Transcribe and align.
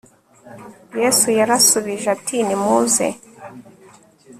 yesu 0.99 1.27
yarasubije 1.39 2.07
ati 2.15 2.37
numuze 2.47 3.07